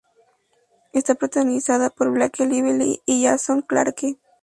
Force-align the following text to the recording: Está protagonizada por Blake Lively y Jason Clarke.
Está 0.93 1.13
protagonizada 1.13 1.91
por 1.91 2.09
Blake 2.09 2.43
Lively 2.47 3.03
y 3.05 3.25
Jason 3.25 3.61
Clarke. 3.61 4.17